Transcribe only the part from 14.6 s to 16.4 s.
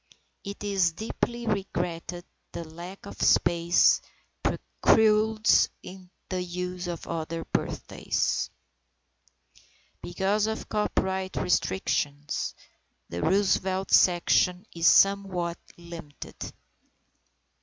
is somewhat limited.